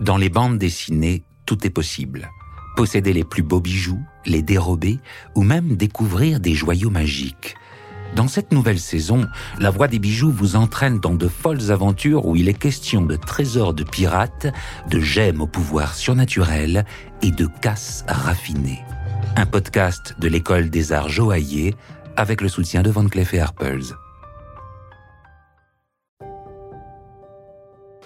[0.00, 2.30] Dans les bandes dessinées, tout est possible.
[2.74, 4.98] Posséder les plus beaux bijoux, les dérober
[5.34, 7.54] ou même découvrir des joyaux magiques.
[8.16, 9.26] Dans cette nouvelle saison,
[9.58, 13.14] la voix des bijoux vous entraîne dans de folles aventures où il est question de
[13.14, 14.46] trésors de pirates,
[14.88, 16.86] de gemmes au pouvoir surnaturel
[17.20, 18.80] et de casses raffinées.
[19.36, 21.74] Un podcast de l'école des arts joailliers
[22.16, 23.94] avec le soutien de Van Cleef et.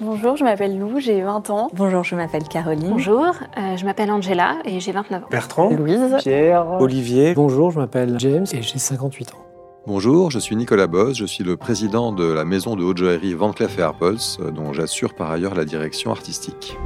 [0.00, 1.70] Bonjour, je m'appelle Lou, j'ai 20 ans.
[1.72, 2.88] Bonjour, je m'appelle Caroline.
[2.90, 5.26] Bonjour, euh, je m'appelle Angela et j'ai 29 ans.
[5.30, 7.32] Bertrand, Louise, Pierre, Olivier.
[7.34, 9.44] Bonjour, je m'appelle James et j'ai 58 ans.
[9.86, 13.34] Bonjour, je suis Nicolas Boss, je suis le président de la maison de haute joaillerie
[13.34, 14.16] Van Cleef Arpels,
[14.52, 16.76] dont j'assure par ailleurs la direction artistique.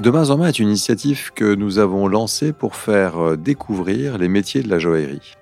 [0.00, 4.62] Demain en main est une initiative que nous avons lancée pour faire découvrir les métiers
[4.62, 5.36] de la joaillerie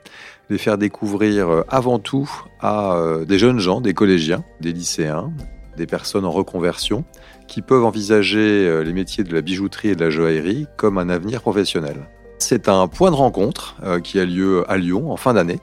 [0.50, 2.30] les faire découvrir euh, avant tout
[2.60, 5.32] à euh, des jeunes gens, des collégiens, des lycéens,
[5.76, 7.04] des personnes en reconversion
[7.46, 11.08] qui peuvent envisager euh, les métiers de la bijouterie et de la joaillerie comme un
[11.08, 12.08] avenir professionnel.
[12.38, 15.58] C'est un point de rencontre qui a lieu à Lyon en fin d'année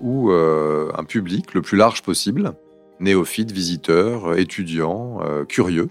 [0.00, 2.52] où un public le plus large possible,
[3.00, 5.18] néophytes, visiteurs, étudiants,
[5.48, 5.88] curieux,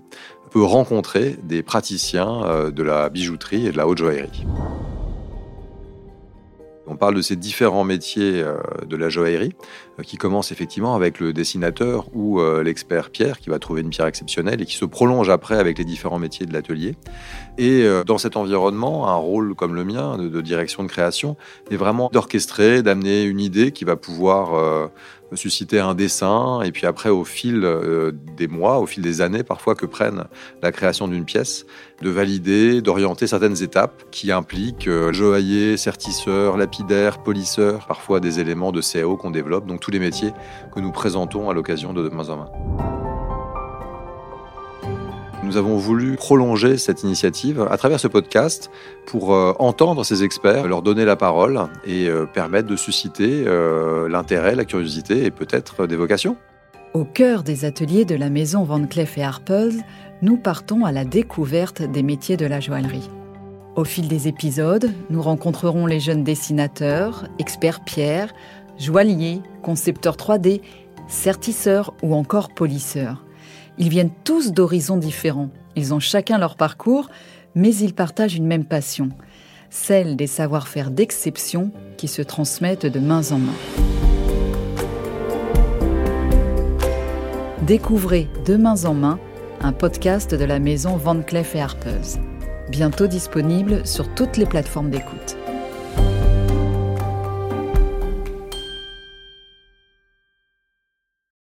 [0.49, 4.45] peut rencontrer des praticiens de la bijouterie et de la haute joaillerie.
[6.89, 9.53] On parle de ces différents métiers euh, de la joaillerie
[9.99, 13.91] euh, qui commencent effectivement avec le dessinateur ou euh, l'expert pierre qui va trouver une
[13.91, 16.95] pierre exceptionnelle et qui se prolonge après avec les différents métiers de l'atelier.
[17.59, 21.35] Et dans cet environnement, un rôle comme le mien de, direction de création
[21.69, 24.89] est vraiment d'orchestrer, d'amener une idée qui va pouvoir
[25.35, 29.43] susciter un dessin, et puis après, au fil euh, des mois, au fil des années
[29.43, 30.25] parfois que prennent
[30.61, 31.65] la création d'une pièce,
[32.01, 38.71] de valider, d'orienter certaines étapes qui impliquent euh, joaillier, sertisseur, lapidaire, polisseur, parfois des éléments
[38.71, 40.31] de CAO qu'on développe, donc tous les métiers
[40.73, 42.98] que nous présentons à l'occasion de Demain en main.
[45.49, 48.69] Nous avons voulu prolonger cette initiative à travers ce podcast
[49.07, 54.07] pour euh, entendre ces experts, leur donner la parole et euh, permettre de susciter euh,
[54.07, 56.37] l'intérêt, la curiosité et peut-être des vocations.
[56.93, 59.83] Au cœur des ateliers de la maison Van Cleef et Arpels,
[60.21, 63.09] nous partons à la découverte des métiers de la joaillerie.
[63.75, 68.35] Au fil des épisodes, nous rencontrerons les jeunes dessinateurs, experts pierre,
[68.77, 70.61] joailliers, concepteurs 3D,
[71.07, 73.23] sertisseurs ou encore polisseurs.
[73.79, 75.49] Ils viennent tous d'horizons différents.
[75.77, 77.09] Ils ont chacun leur parcours,
[77.55, 79.09] mais ils partagent une même passion,
[79.69, 83.53] celle des savoir-faire d'exception qui se transmettent de main en main.
[87.61, 89.17] Découvrez De main en main,
[89.61, 92.19] un podcast de la maison Van Cleef et Arpels.
[92.69, 95.38] Bientôt disponible sur toutes les plateformes d'écoute.